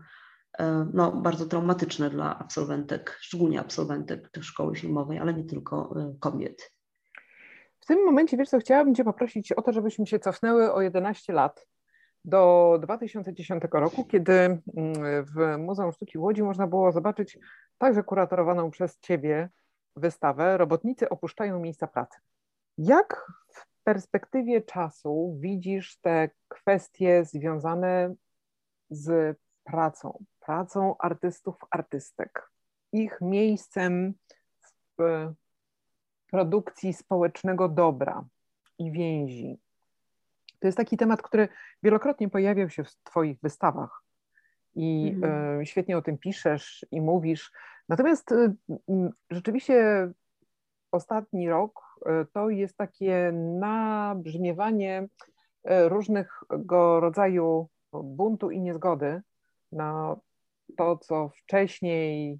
no, 0.92 1.12
bardzo 1.12 1.46
traumatyczne 1.46 2.10
dla 2.10 2.38
absolwentek, 2.38 3.18
szczególnie 3.20 3.60
absolwentek 3.60 4.30
szkoły 4.40 4.76
filmowej, 4.76 5.18
ale 5.18 5.34
nie 5.34 5.44
tylko 5.44 5.94
kobiet. 6.20 6.72
W 7.80 7.86
tym 7.86 8.04
momencie, 8.04 8.36
wiesz 8.36 8.48
co, 8.48 8.58
chciałabym 8.58 8.94
Cię 8.94 9.04
poprosić 9.04 9.52
o 9.52 9.62
to, 9.62 9.72
żebyśmy 9.72 10.06
się 10.06 10.18
cofnęły 10.18 10.72
o 10.72 10.80
11 10.80 11.32
lat 11.32 11.66
do 12.24 12.78
2010 12.82 13.62
roku, 13.72 14.04
kiedy 14.04 14.32
mm, 14.32 14.62
w 15.24 15.58
Muzeum 15.58 15.92
Sztuki 15.92 16.18
Łodzi 16.18 16.42
można 16.42 16.66
było 16.66 16.92
zobaczyć 16.92 17.38
także 17.78 18.02
kuratorowaną 18.02 18.70
przez 18.70 18.98
Ciebie 18.98 19.48
wystawę 19.96 20.58
Robotnicy 20.58 21.08
opuszczają 21.08 21.60
miejsca 21.60 21.86
pracy. 21.86 22.18
Jak 22.78 23.32
w 23.48 23.66
perspektywie 23.84 24.62
czasu 24.62 25.36
widzisz 25.40 25.96
te 26.00 26.30
kwestie 26.48 27.24
związane 27.24 28.14
z 28.90 29.38
pracą, 29.64 30.24
pracą 30.40 30.94
artystów, 30.98 31.56
artystek, 31.70 32.50
ich 32.92 33.18
miejscem 33.20 34.14
w 34.98 35.32
produkcji 36.30 36.92
społecznego 36.92 37.68
dobra 37.68 38.24
i 38.78 38.92
więzi. 38.92 39.58
To 40.60 40.68
jest 40.68 40.78
taki 40.78 40.96
temat, 40.96 41.22
który 41.22 41.48
wielokrotnie 41.82 42.28
pojawiał 42.28 42.70
się 42.70 42.84
w 42.84 42.94
Twoich 43.04 43.38
wystawach 43.42 44.02
i 44.74 45.16
mm. 45.22 45.66
świetnie 45.66 45.98
o 45.98 46.02
tym 46.02 46.18
piszesz 46.18 46.86
i 46.90 47.00
mówisz. 47.00 47.52
Natomiast 47.88 48.32
e, 48.32 48.54
rzeczywiście 49.30 50.08
ostatni 50.92 51.48
rok 51.48 51.80
e, 52.06 52.24
to 52.32 52.50
jest 52.50 52.76
takie 52.76 53.32
nabrzmiewanie 53.60 55.08
różnego 55.64 57.00
rodzaju 57.00 57.68
buntu 57.92 58.50
i 58.50 58.60
niezgody 58.60 59.22
na 59.72 60.16
to, 60.76 60.96
co 60.96 61.28
wcześniej 61.28 62.38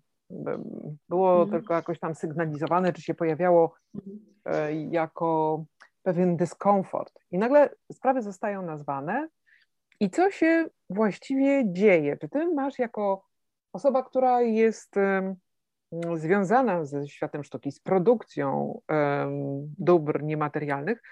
było 1.08 1.42
mhm. 1.42 1.50
tylko 1.50 1.75
jakoś 1.75 1.99
tam 1.99 2.14
sygnalizowane, 2.14 2.92
czy 2.92 3.02
się 3.02 3.14
pojawiało 3.14 3.75
mhm. 3.94 4.18
e, 4.44 4.72
jako 4.72 5.64
pewien 6.02 6.37
dyskomfort. 6.37 7.12
I 7.30 7.38
nagle 7.38 7.70
sprawy 7.92 8.22
zostają 8.22 8.62
nazwane. 8.62 9.28
I 10.00 10.10
co 10.10 10.30
się 10.30 10.66
właściwie 10.90 11.72
dzieje? 11.72 12.16
Czy 12.16 12.28
ty 12.28 12.54
masz 12.54 12.78
jako 12.78 13.25
osoba, 13.72 14.02
która 14.02 14.42
jest 14.42 14.94
związana 16.14 16.84
ze 16.84 17.08
światem 17.08 17.44
sztuki, 17.44 17.72
z 17.72 17.80
produkcją 17.80 18.80
dóbr 19.78 20.22
niematerialnych, 20.22 21.02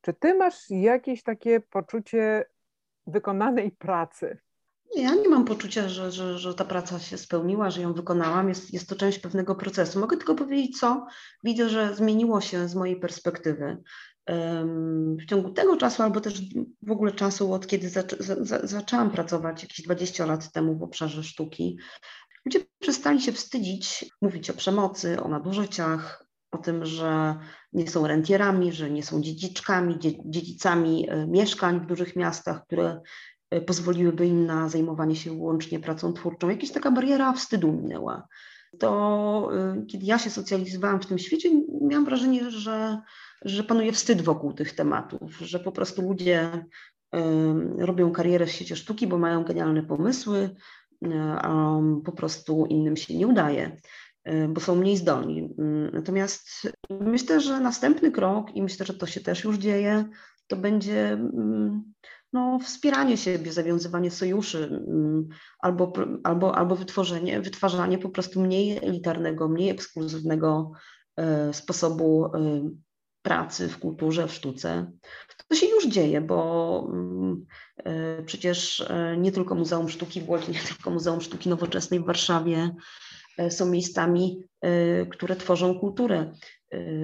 czy 0.00 0.14
ty 0.14 0.34
masz 0.34 0.70
jakieś 0.70 1.22
takie 1.22 1.60
poczucie 1.60 2.44
wykonanej 3.06 3.70
pracy? 3.70 4.38
Nie, 4.96 5.02
ja 5.02 5.14
nie 5.14 5.28
mam 5.28 5.44
poczucia, 5.44 5.88
że, 5.88 6.12
że, 6.12 6.38
że 6.38 6.54
ta 6.54 6.64
praca 6.64 6.98
się 6.98 7.18
spełniła, 7.18 7.70
że 7.70 7.82
ją 7.82 7.94
wykonałam. 7.94 8.48
Jest, 8.48 8.72
jest 8.72 8.88
to 8.88 8.96
część 8.96 9.18
pewnego 9.18 9.54
procesu. 9.54 10.00
Mogę 10.00 10.16
tylko 10.16 10.34
powiedzieć, 10.34 10.78
co 10.78 11.06
widzę, 11.44 11.68
że 11.68 11.94
zmieniło 11.96 12.40
się 12.40 12.68
z 12.68 12.74
mojej 12.74 13.00
perspektywy. 13.00 13.82
W 15.20 15.26
ciągu 15.28 15.50
tego 15.50 15.76
czasu, 15.76 16.02
albo 16.02 16.20
też 16.20 16.40
w 16.82 16.90
ogóle 16.90 17.12
czasu, 17.12 17.52
od 17.52 17.66
kiedy 17.66 17.88
zaczę, 17.88 18.16
za, 18.20 18.66
zaczęłam 18.66 19.10
pracować 19.10 19.62
jakieś 19.62 19.82
20 19.82 20.26
lat 20.26 20.52
temu 20.52 20.78
w 20.78 20.82
obszarze 20.82 21.24
sztuki, 21.24 21.78
ludzie 22.44 22.60
przestali 22.78 23.20
się 23.20 23.32
wstydzić 23.32 24.04
mówić 24.22 24.50
o 24.50 24.54
przemocy, 24.54 25.20
o 25.20 25.28
nadużyciach, 25.28 26.26
o 26.50 26.58
tym, 26.58 26.86
że 26.86 27.36
nie 27.72 27.90
są 27.90 28.06
rentierami, 28.06 28.72
że 28.72 28.90
nie 28.90 29.02
są 29.02 29.22
dziedziczkami, 29.22 29.98
dziedzicami 30.24 31.10
e, 31.10 31.26
mieszkań 31.26 31.80
w 31.80 31.86
dużych 31.86 32.16
miastach, 32.16 32.64
które 32.66 33.00
pozwoliłyby 33.66 34.26
im 34.26 34.46
na 34.46 34.68
zajmowanie 34.68 35.16
się 35.16 35.30
wyłącznie 35.30 35.80
pracą 35.80 36.12
twórczą. 36.12 36.48
Jakaś 36.48 36.70
taka 36.70 36.90
bariera 36.90 37.32
wstydu 37.32 37.72
minęła. 37.72 38.28
To 38.78 39.50
y, 39.76 39.86
kiedy 39.86 40.06
ja 40.06 40.18
się 40.18 40.30
socjalizowałam 40.30 41.00
w 41.00 41.06
tym 41.06 41.18
świecie, 41.18 41.50
miałam 41.80 42.04
wrażenie, 42.04 42.50
że, 42.50 43.00
że 43.42 43.64
panuje 43.64 43.92
wstyd 43.92 44.22
wokół 44.22 44.52
tych 44.52 44.74
tematów, 44.74 45.38
że 45.38 45.60
po 45.60 45.72
prostu 45.72 46.02
ludzie 46.02 46.64
y, 47.14 47.18
robią 47.86 48.12
karierę 48.12 48.46
w 48.46 48.50
świecie 48.50 48.76
sztuki, 48.76 49.06
bo 49.06 49.18
mają 49.18 49.44
genialne 49.44 49.82
pomysły, 49.82 50.50
a 51.42 51.78
po 52.04 52.12
prostu 52.12 52.66
innym 52.66 52.96
się 52.96 53.16
nie 53.16 53.26
udaje, 53.26 53.80
bo 54.48 54.60
są 54.60 54.74
mniej 54.74 54.96
zdolni. 54.96 55.54
Natomiast 55.92 56.72
myślę, 56.90 57.40
że 57.40 57.60
następny 57.60 58.10
krok, 58.10 58.56
i 58.56 58.62
myślę, 58.62 58.86
że 58.86 58.94
to 58.94 59.06
się 59.06 59.20
też 59.20 59.44
już 59.44 59.56
dzieje, 59.56 60.04
to 60.46 60.56
będzie 60.56 61.12
mm, 61.12 61.92
no, 62.32 62.58
wspieranie 62.58 63.16
siebie, 63.16 63.52
zawiązywanie 63.52 64.10
sojuszy 64.10 64.64
mm, 64.88 65.28
albo, 65.60 65.92
albo, 66.24 66.56
albo 66.56 66.76
wytworzenie, 66.76 67.40
wytwarzanie 67.40 67.98
po 67.98 68.08
prostu 68.08 68.40
mniej 68.40 68.76
elitarnego, 68.76 69.48
mniej 69.48 69.70
ekskluzywnego 69.70 70.72
e, 71.16 71.54
sposobu 71.54 72.24
e, 72.24 72.70
pracy 73.22 73.68
w 73.68 73.78
kulturze, 73.78 74.28
w 74.28 74.32
sztuce. 74.32 74.92
To 75.48 75.56
się 75.56 75.66
już 75.66 75.86
dzieje, 75.86 76.20
bo 76.20 76.90
mm, 76.92 77.46
e, 77.76 78.22
przecież 78.22 78.88
nie 79.18 79.32
tylko 79.32 79.54
Muzeum 79.54 79.88
Sztuki 79.88 80.20
w 80.20 80.30
Łodzi, 80.30 80.52
nie 80.52 80.60
tylko 80.60 80.90
Muzeum 80.90 81.20
Sztuki 81.20 81.48
Nowoczesnej 81.48 82.00
w 82.00 82.06
Warszawie 82.06 82.74
są 83.48 83.66
miejscami, 83.66 84.42
które 85.10 85.36
tworzą 85.36 85.78
kulturę. 85.78 86.32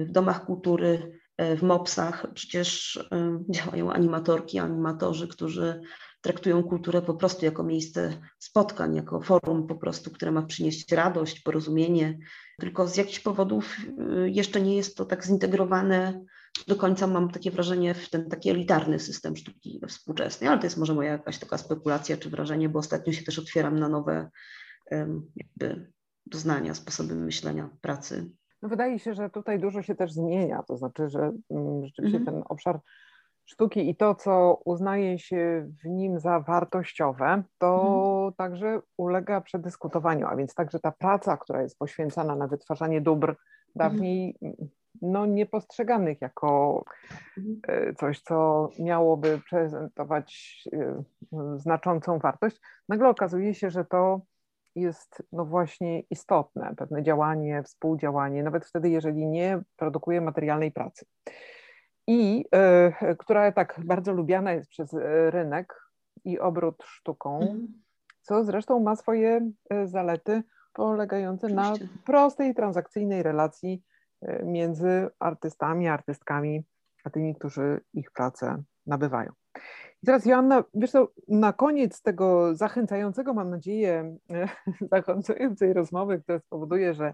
W 0.05 0.11
domach 0.11 0.45
kultury 0.45 1.19
w 1.39 1.63
MOPS-ach 1.63 2.25
przecież 2.33 2.99
działają 3.49 3.91
animatorki, 3.91 4.59
animatorzy, 4.59 5.27
którzy 5.27 5.81
traktują 6.25 6.63
kulturę 6.63 7.01
po 7.01 7.13
prostu 7.13 7.45
jako 7.45 7.63
miejsce 7.63 8.21
spotkań, 8.39 8.95
jako 8.95 9.21
forum 9.21 9.67
po 9.67 9.75
prostu, 9.75 10.11
które 10.11 10.31
ma 10.31 10.41
przynieść 10.41 10.91
radość, 10.91 11.39
porozumienie. 11.39 12.17
Tylko 12.59 12.87
z 12.87 12.97
jakichś 12.97 13.19
powodów 13.19 13.77
y, 14.25 14.29
jeszcze 14.29 14.61
nie 14.61 14.75
jest 14.75 14.97
to 14.97 15.05
tak 15.05 15.25
zintegrowane 15.25 16.25
do 16.67 16.75
końca, 16.75 17.07
mam 17.07 17.31
takie 17.31 17.51
wrażenie, 17.51 17.93
w 17.93 18.09
ten 18.09 18.29
taki 18.29 18.49
elitarny 18.49 18.99
system 18.99 19.37
sztuki 19.37 19.81
współczesnej, 19.87 20.49
ale 20.49 20.59
to 20.59 20.65
jest 20.65 20.77
może 20.77 20.93
moja 20.93 21.11
jakaś 21.11 21.37
taka 21.37 21.57
spekulacja 21.57 22.17
czy 22.17 22.29
wrażenie, 22.29 22.69
bo 22.69 22.79
ostatnio 22.79 23.13
się 23.13 23.23
też 23.23 23.39
otwieram 23.39 23.79
na 23.79 23.89
nowe 23.89 24.29
jakby 25.35 25.91
doznania, 26.25 26.73
sposoby 26.73 27.15
myślenia, 27.15 27.69
pracy. 27.81 28.29
No 28.61 28.69
wydaje 28.69 28.99
się, 28.99 29.13
że 29.13 29.29
tutaj 29.29 29.59
dużo 29.59 29.81
się 29.81 29.95
też 29.95 30.13
zmienia, 30.13 30.63
to 30.63 30.77
znaczy, 30.77 31.09
że 31.09 31.31
mm, 31.51 31.85
rzeczywiście 31.85 32.17
mhm. 32.17 32.35
ten 32.35 32.43
obszar 32.49 32.79
sztuki 33.45 33.89
i 33.89 33.95
to, 33.95 34.15
co 34.15 34.61
uznaje 34.65 35.19
się 35.19 35.69
w 35.83 35.85
nim 35.85 36.19
za 36.19 36.39
wartościowe, 36.39 37.43
to 37.57 37.81
mhm. 37.81 38.33
także 38.33 38.81
ulega 38.97 39.41
przedyskutowaniu, 39.41 40.27
a 40.27 40.35
więc 40.35 40.53
także 40.53 40.79
ta 40.79 40.91
praca, 40.91 41.37
która 41.37 41.61
jest 41.61 41.79
poświęcana 41.79 42.35
na 42.35 42.47
wytwarzanie 42.47 43.01
dóbr 43.01 43.35
dawniej 43.75 44.37
mhm. 44.41 44.69
no, 45.01 45.25
niepostrzeganych 45.25 46.21
jako 46.21 46.83
mhm. 47.37 47.59
e, 47.67 47.93
coś, 47.93 48.21
co 48.21 48.69
miałoby 48.79 49.41
prezentować 49.49 50.59
e, 50.73 51.03
znaczącą 51.57 52.19
wartość, 52.19 52.61
nagle 52.89 53.09
okazuje 53.09 53.53
się, 53.53 53.69
że 53.69 53.85
to 53.85 54.21
jest 54.75 55.23
no 55.31 55.45
właśnie 55.45 55.99
istotne, 55.99 56.73
pewne 56.77 57.03
działanie, 57.03 57.63
współdziałanie, 57.63 58.43
nawet 58.43 58.65
wtedy, 58.65 58.89
jeżeli 58.89 59.27
nie 59.27 59.61
produkuje 59.75 60.21
materialnej 60.21 60.71
pracy. 60.71 61.05
I 62.07 62.45
y, 63.11 63.15
która 63.15 63.51
tak 63.51 63.79
bardzo 63.85 64.13
lubiana 64.13 64.51
jest 64.51 64.69
przez 64.69 64.93
e, 64.93 65.31
rynek 65.31 65.81
i 66.25 66.39
obrót 66.39 66.83
sztuką, 66.83 67.39
mhm. 67.39 67.67
co 68.21 68.43
zresztą 68.43 68.79
ma 68.79 68.95
swoje 68.95 69.51
e, 69.69 69.87
zalety 69.87 70.43
polegające 70.73 71.47
Oczywiście. 71.47 71.85
na 71.85 72.03
prostej, 72.05 72.55
transakcyjnej 72.55 73.23
relacji 73.23 73.83
między 74.43 75.07
artystami, 75.19 75.87
artystkami, 75.87 76.65
a 77.03 77.09
tymi, 77.09 77.35
którzy 77.35 77.81
ich 77.93 78.11
pracę 78.11 78.63
nabywają. 78.85 79.31
Teraz 80.05 80.25
Joanna, 80.25 80.63
wiesz 80.73 80.91
co, 80.91 81.07
na 81.27 81.53
koniec 81.53 82.01
tego 82.01 82.55
zachęcającego, 82.55 83.33
mam 83.33 83.49
nadzieję, 83.49 84.17
zachęcającej 84.91 85.73
rozmowy, 85.73 86.21
która 86.21 86.39
spowoduje, 86.39 86.93
że 86.93 87.13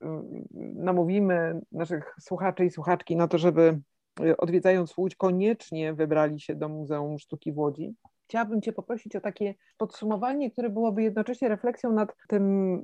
mm, 0.00 0.44
namówimy 0.74 1.60
naszych 1.72 2.14
słuchaczy 2.20 2.64
i 2.64 2.70
słuchaczki 2.70 3.16
na 3.16 3.28
to, 3.28 3.38
żeby 3.38 3.80
y, 4.20 4.36
odwiedzając 4.36 4.96
Łódź 4.96 5.16
koniecznie 5.16 5.94
wybrali 5.94 6.40
się 6.40 6.54
do 6.54 6.68
Muzeum 6.68 7.18
Sztuki 7.18 7.52
w 7.52 7.58
Łodzi. 7.58 7.94
Chciałabym 8.28 8.62
Cię 8.62 8.72
poprosić 8.72 9.16
o 9.16 9.20
takie 9.20 9.54
podsumowanie, 9.76 10.50
które 10.50 10.70
byłoby 10.70 11.02
jednocześnie 11.02 11.48
refleksją 11.48 11.92
nad 11.92 12.16
tym, 12.28 12.82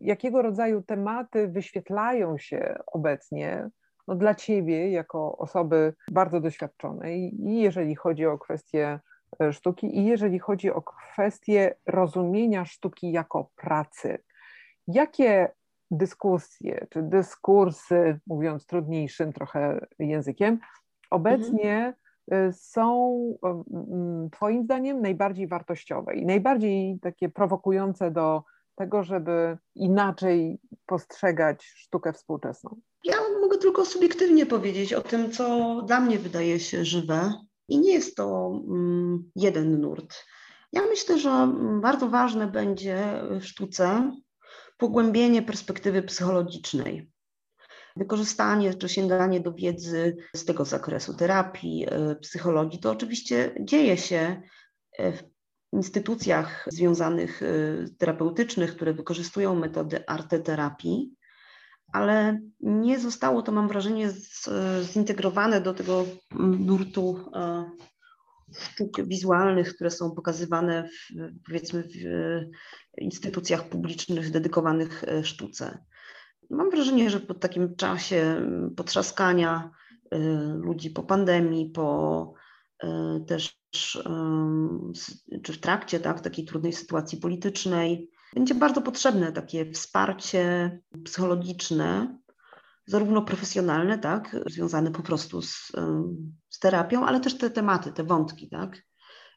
jakiego 0.00 0.42
rodzaju 0.42 0.82
tematy 0.82 1.48
wyświetlają 1.48 2.38
się 2.38 2.78
obecnie 2.86 3.70
no, 4.08 4.14
dla 4.14 4.34
Ciebie, 4.34 4.90
jako 4.90 5.38
osoby 5.38 5.94
bardzo 6.10 6.40
doświadczonej, 6.40 7.34
i 7.48 7.60
jeżeli 7.60 7.94
chodzi 7.94 8.26
o 8.26 8.38
kwestie 8.38 9.00
e, 9.40 9.52
sztuki, 9.52 9.98
i 9.98 10.04
jeżeli 10.04 10.38
chodzi 10.38 10.70
o 10.70 10.82
kwestię 10.82 11.74
rozumienia 11.86 12.64
sztuki 12.64 13.12
jako 13.12 13.50
pracy. 13.56 14.18
Jakie 14.86 15.52
dyskusje 15.90 16.86
czy 16.90 17.02
dyskursy, 17.02 18.20
mówiąc 18.26 18.66
trudniejszym 18.66 19.32
trochę 19.32 19.86
językiem, 19.98 20.58
obecnie 21.10 21.94
mhm. 22.30 22.52
są 22.52 23.18
Twoim 24.32 24.64
zdaniem 24.64 25.00
najbardziej 25.00 25.48
wartościowe 25.48 26.14
i 26.14 26.26
najbardziej 26.26 26.98
takie 27.02 27.28
prowokujące 27.28 28.10
do 28.10 28.42
tego, 28.74 29.02
żeby 29.02 29.58
inaczej 29.74 30.58
postrzegać 30.86 31.64
sztukę 31.64 32.12
współczesną? 32.12 32.80
Mogę 33.44 33.58
tylko 33.58 33.84
subiektywnie 33.86 34.46
powiedzieć 34.46 34.92
o 34.92 35.00
tym, 35.00 35.32
co 35.32 35.82
dla 35.86 36.00
mnie 36.00 36.18
wydaje 36.18 36.60
się 36.60 36.84
żywe. 36.84 37.32
I 37.68 37.78
nie 37.78 37.92
jest 37.92 38.16
to 38.16 38.52
mm, 38.68 39.30
jeden 39.36 39.80
nurt. 39.80 40.24
Ja 40.72 40.82
myślę, 40.82 41.18
że 41.18 41.30
mm, 41.30 41.80
bardzo 41.80 42.08
ważne 42.08 42.46
będzie 42.46 43.22
w 43.40 43.44
sztuce 43.44 44.12
pogłębienie 44.76 45.42
perspektywy 45.42 46.02
psychologicznej. 46.02 47.10
Wykorzystanie 47.96 48.74
czy 48.74 48.88
sięganie 48.88 49.40
do 49.40 49.52
wiedzy 49.52 50.16
z 50.36 50.44
tego 50.44 50.64
zakresu 50.64 51.14
terapii, 51.14 51.86
e, 51.88 52.16
psychologii, 52.16 52.78
to 52.78 52.90
oczywiście 52.90 53.54
dzieje 53.60 53.96
się 53.96 54.42
e, 54.98 55.12
w 55.12 55.22
instytucjach 55.72 56.66
związanych 56.70 57.42
e, 57.42 57.46
terapeutycznych, 57.98 58.76
które 58.76 58.94
wykorzystują 58.94 59.54
metody 59.54 60.06
arteterapii, 60.06 61.14
ale 61.94 62.40
nie 62.60 62.98
zostało 62.98 63.42
to, 63.42 63.52
mam 63.52 63.68
wrażenie, 63.68 64.10
z, 64.10 64.48
zintegrowane 64.92 65.60
do 65.60 65.74
tego 65.74 66.04
nurtu 66.58 67.20
e, 67.34 67.70
sztuk 68.58 69.06
wizualnych, 69.06 69.74
które 69.74 69.90
są 69.90 70.10
pokazywane 70.10 70.88
w, 70.88 71.14
powiedzmy 71.46 71.82
w 71.82 71.94
instytucjach 72.98 73.68
publicznych 73.68 74.30
dedykowanych 74.30 75.04
e, 75.04 75.24
sztuce. 75.24 75.78
Mam 76.50 76.70
wrażenie, 76.70 77.10
że 77.10 77.20
po 77.20 77.34
takim 77.34 77.76
czasie 77.76 78.46
potrzaskania 78.76 79.70
e, 80.10 80.18
ludzi 80.54 80.90
po 80.90 81.02
pandemii, 81.02 81.70
po 81.70 82.34
też 83.26 83.58
czy 85.42 85.52
w 85.52 85.60
trakcie 85.60 86.00
tak, 86.00 86.20
takiej 86.20 86.44
trudnej 86.44 86.72
sytuacji 86.72 87.18
politycznej, 87.18 88.10
będzie 88.34 88.54
bardzo 88.54 88.82
potrzebne 88.82 89.32
takie 89.32 89.72
wsparcie 89.72 90.70
psychologiczne, 91.04 92.18
zarówno 92.86 93.22
profesjonalne, 93.22 93.98
tak, 93.98 94.36
związane 94.46 94.90
po 94.90 95.02
prostu 95.02 95.42
z, 95.42 95.72
z 96.50 96.58
terapią, 96.58 97.06
ale 97.06 97.20
też 97.20 97.38
te 97.38 97.50
tematy, 97.50 97.92
te 97.92 98.04
wątki, 98.04 98.48
tak, 98.48 98.82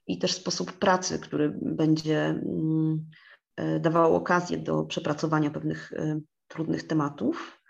i 0.07 0.19
też 0.19 0.33
sposób 0.33 0.71
pracy, 0.71 1.19
który 1.19 1.59
będzie 1.61 2.25
mm, 2.25 3.05
e, 3.55 3.79
dawał 3.79 4.15
okazję 4.15 4.57
do 4.57 4.83
przepracowania 4.83 5.51
pewnych 5.51 5.93
e, 5.93 6.19
trudnych 6.47 6.87
tematów, 6.87 7.61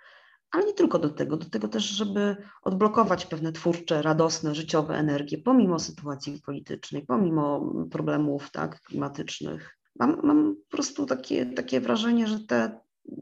ale 0.52 0.66
nie 0.66 0.74
tylko 0.74 1.00
do 1.00 1.10
tego, 1.10 1.38
do 1.38 1.50
tego 1.50 1.68
też, 1.68 1.84
żeby 1.84 2.38
odblokować 2.62 3.26
pewne 3.26 3.52
twórcze, 3.52 4.02
radosne, 4.02 4.56
życiowe 4.56 4.96
energie, 4.96 5.38
pomimo 5.38 5.80
sytuacji 5.80 6.42
politycznej, 6.46 7.06
pomimo 7.06 7.74
problemów 7.92 8.52
tak, 8.52 8.82
klimatycznych 8.82 9.77
mam, 10.00 10.20
mam 10.24 10.56
po 10.56 10.78
prostu 10.78 11.06
takie, 11.06 11.46
takie 11.46 11.82
wrażenie, 11.82 12.28
że 12.28 12.40
te 12.40 12.80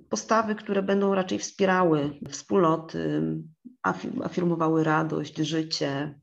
postawy, 0.10 0.56
które 0.56 0.84
będą 0.84 1.16
raczej 1.16 1.40
wspierały 1.40 2.20
wspólnoty, 2.30 3.22
afirmowały 4.24 4.84
radość, 4.84 5.38
życie, 5.38 6.20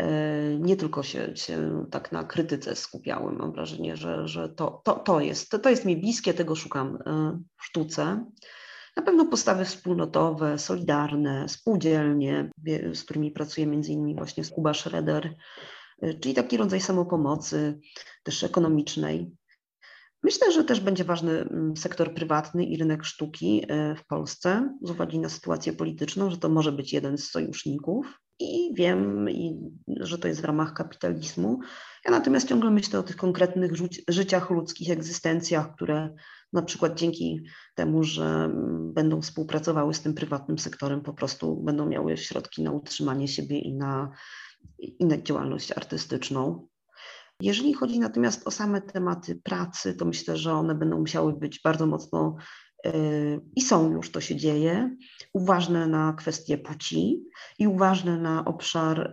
e, 0.00 0.58
nie 0.58 0.76
tylko 0.76 1.02
się, 1.02 1.36
się 1.36 1.86
tak 1.90 2.12
na 2.12 2.24
krytyce 2.24 2.76
skupiały. 2.76 3.32
Mam 3.32 3.52
wrażenie, 3.52 3.96
że, 3.96 4.28
że 4.28 4.48
to, 4.48 4.80
to, 4.84 4.94
to, 4.94 5.20
jest, 5.20 5.50
to, 5.50 5.58
to 5.58 5.70
jest 5.70 5.84
mi 5.84 5.96
bliskie, 5.96 6.34
tego 6.34 6.56
szukam 6.56 6.98
e, 7.06 7.38
w 7.56 7.64
sztuce. 7.64 8.24
Na 8.96 9.02
pewno 9.02 9.24
postawy 9.26 9.64
wspólnotowe, 9.64 10.58
solidarne, 10.58 11.48
spółdzielnie, 11.48 12.50
z 12.94 13.04
którymi 13.04 13.30
pracuję 13.30 13.66
między 13.66 13.92
innymi 13.92 14.14
właśnie 14.14 14.44
z 14.44 14.50
Kuba 14.50 14.74
Schroeder, 14.74 15.34
e, 16.02 16.14
czyli 16.14 16.34
taki 16.34 16.56
rodzaj 16.56 16.80
samopomocy, 16.80 17.80
też 18.22 18.44
ekonomicznej. 18.44 19.39
Myślę, 20.22 20.52
że 20.52 20.64
też 20.64 20.80
będzie 20.80 21.04
ważny 21.04 21.32
mm, 21.40 21.76
sektor 21.76 22.14
prywatny 22.14 22.64
i 22.64 22.76
rynek 22.76 23.04
sztuki 23.04 23.64
e, 23.68 23.94
w 23.94 24.06
Polsce, 24.06 24.76
z 24.82 24.90
uwagi 24.90 25.18
na 25.18 25.28
sytuację 25.28 25.72
polityczną, 25.72 26.30
że 26.30 26.38
to 26.38 26.48
może 26.48 26.72
być 26.72 26.92
jeden 26.92 27.18
z 27.18 27.30
sojuszników. 27.30 28.20
I 28.38 28.74
wiem, 28.74 29.26
że 30.00 30.18
to 30.18 30.28
jest 30.28 30.40
w 30.40 30.44
ramach 30.44 30.74
kapitalizmu. 30.74 31.60
Ja 32.04 32.10
natomiast 32.10 32.48
ciągle 32.48 32.70
myślę 32.70 32.98
o 32.98 33.02
tych 33.02 33.16
konkretnych 33.16 33.72
życiach 34.08 34.50
ludzkich, 34.50 34.90
egzystencjach, 34.90 35.74
które 35.74 36.14
na 36.52 36.62
przykład 36.62 36.98
dzięki 36.98 37.42
temu, 37.74 38.02
że 38.02 38.24
mm, 38.24 38.92
będą 38.92 39.22
współpracowały 39.22 39.94
z 39.94 40.00
tym 40.00 40.14
prywatnym 40.14 40.58
sektorem, 40.58 41.00
po 41.00 41.12
prostu 41.12 41.56
będą 41.56 41.86
miały 41.86 42.16
środki 42.16 42.62
na 42.62 42.72
utrzymanie 42.72 43.28
siebie 43.28 43.58
i 43.58 43.74
na, 43.74 44.10
i 44.78 45.06
na 45.06 45.22
działalność 45.22 45.72
artystyczną. 45.72 46.68
Jeżeli 47.40 47.74
chodzi 47.74 47.98
natomiast 47.98 48.46
o 48.46 48.50
same 48.50 48.80
tematy 48.80 49.40
pracy, 49.44 49.94
to 49.94 50.04
myślę, 50.04 50.36
że 50.36 50.52
one 50.52 50.74
będą 50.74 50.98
musiały 50.98 51.32
być 51.32 51.60
bardzo 51.64 51.86
mocno 51.86 52.36
e, 52.86 52.92
i 53.56 53.62
są 53.62 53.92
już, 53.92 54.10
to 54.10 54.20
się 54.20 54.36
dzieje, 54.36 54.96
uważne 55.32 55.86
na 55.86 56.12
kwestie 56.12 56.58
płci 56.58 57.24
i 57.58 57.66
uważne 57.66 58.18
na 58.18 58.44
obszar 58.44 59.12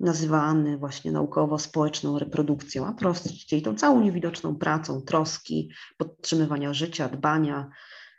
nazywany 0.00 0.78
właśnie 0.78 1.12
naukowo-społeczną 1.12 2.18
reprodukcją, 2.18 2.86
a 2.86 2.92
prościej 2.92 3.62
tą 3.62 3.74
całą 3.74 4.00
niewidoczną 4.00 4.56
pracą, 4.56 5.02
troski, 5.02 5.70
podtrzymywania 5.96 6.74
życia, 6.74 7.08
dbania. 7.08 7.70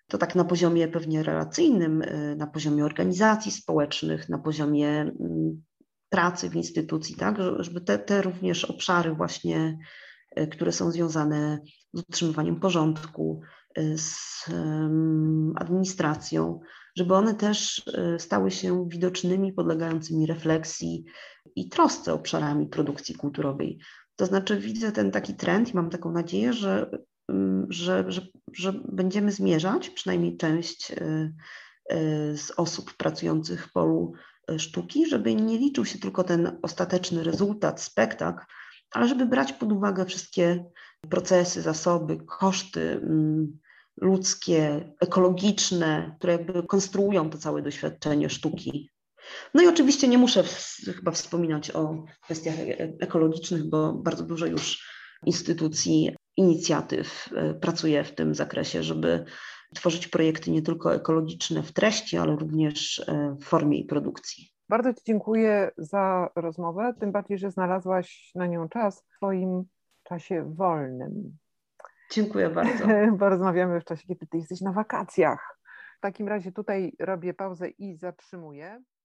To 0.08 0.18
tak 0.18 0.36
na 0.36 0.44
poziomie 0.44 0.88
pewnie 0.88 1.24
relacyjnym, 1.24 2.02
e, 2.02 2.36
na 2.36 2.48
poziomie 2.48 2.86
organizacji 2.86 3.52
społecznych, 3.52 4.30
na 4.30 4.40
poziomie 4.40 4.90
mm, 4.90 5.64
pracy 6.10 6.50
w 6.50 6.56
instytucji, 6.56 7.16
tak, 7.16 7.38
żeby 7.60 7.82
te, 7.82 8.00
te 8.00 8.22
również 8.22 8.66
obszary 8.66 9.14
właśnie, 9.14 9.78
e, 10.36 10.48
które 10.48 10.72
są 10.72 10.92
związane 10.92 11.60
z 11.94 12.00
utrzymywaniem 12.00 12.60
porządku, 12.60 13.42
e, 13.76 13.98
z 13.98 14.46
administracją, 15.56 16.60
żeby 16.96 17.14
one 17.14 17.36
też 17.36 17.88
e, 17.88 18.20
stały 18.20 18.52
się 18.52 18.90
widocznymi, 18.90 19.54
podlegającymi 19.54 20.26
refleksji 20.26 21.06
i 21.56 21.70
trosce 21.70 22.14
obszarami 22.14 22.68
produkcji 22.68 23.16
kulturowej. 23.16 23.80
To 24.16 24.26
znaczy 24.26 24.60
widzę 24.60 24.92
ten 24.92 25.12
taki 25.12 25.34
trend 25.34 25.74
i 25.74 25.76
mam 25.76 25.90
taką 25.90 26.12
nadzieję, 26.12 26.54
że, 26.54 26.92
że, 27.70 28.12
że, 28.12 28.22
że 28.54 28.74
będziemy 28.92 29.32
zmierzać, 29.32 29.90
przynajmniej 29.90 30.38
część 30.38 30.92
z 32.36 32.52
osób 32.58 32.94
pracujących 32.94 33.68
w 33.68 33.72
polu 33.72 34.14
sztuki, 34.58 35.06
żeby 35.06 35.36
nie 35.36 35.58
liczył 35.58 35.86
się 35.86 36.00
tylko 36.00 36.24
ten 36.24 36.60
ostateczny 36.62 37.24
rezultat, 37.24 37.82
spektakl, 37.82 38.46
ale 38.92 39.08
żeby 39.08 39.26
brać 39.26 39.54
pod 39.54 39.72
uwagę 39.72 40.06
wszystkie 40.06 40.66
procesy, 41.10 41.62
zasoby, 41.62 42.18
koszty 42.26 42.92
mm, 42.92 43.60
ludzkie, 44.02 44.92
ekologiczne, 45.02 46.16
które 46.18 46.34
jakby 46.34 46.64
konstruują 46.64 47.30
to 47.30 47.38
całe 47.38 47.62
doświadczenie 47.62 48.30
sztuki. 48.30 48.90
No 49.54 49.64
i 49.64 49.68
oczywiście 49.68 50.08
nie 50.08 50.18
muszę 50.18 50.44
chyba 50.96 51.12
wspominać 51.12 51.72
o 51.72 52.04
kwestiach 52.24 52.60
e, 52.60 52.94
ekologicznych, 53.00 53.70
bo 53.70 53.94
bardzo 53.94 54.24
dużo 54.24 54.46
już 54.46 54.90
instytucji, 55.26 56.16
inicjatyw 56.38 57.30
e, 57.36 57.54
pracuje 57.54 58.04
w 58.04 58.16
tym 58.16 58.36
zakresie, 58.36 58.84
żeby 58.84 59.26
tworzyć 59.76 60.08
projekty 60.08 60.52
nie 60.52 60.62
tylko 60.62 60.96
ekologiczne 60.96 61.64
w 61.64 61.72
treści, 61.72 62.18
ale 62.18 62.36
również 62.36 63.00
e, 63.08 63.36
w 63.40 63.44
formie 63.44 63.80
i 63.80 63.86
produkcji. 63.86 64.50
Bardzo 64.70 64.94
Ci 64.94 65.02
dziękuję 65.06 65.72
za 65.78 66.30
rozmowę, 66.36 66.94
tym 67.00 67.12
bardziej, 67.12 67.38
że 67.38 67.52
znalazłaś 67.52 68.32
na 68.36 68.48
nią 68.48 68.70
czas 68.70 69.02
w 69.02 69.16
swoim 69.16 69.64
czasie 70.04 70.54
wolnym. 70.56 71.38
Dziękuję 72.12 72.50
bardzo. 72.50 72.86
Bo 73.18 73.30
rozmawiamy 73.30 73.82
w 73.82 73.86
czasie, 73.86 74.08
kiedy 74.08 74.28
Ty 74.28 74.38
jesteś 74.38 74.62
na 74.62 74.72
wakacjach. 74.72 75.60
W 75.98 76.02
takim 76.02 76.28
razie 76.28 76.52
tutaj 76.52 76.94
robię 77.00 77.34
pauzę 77.34 77.70
i 77.70 77.98
zatrzymuję. 77.98 78.84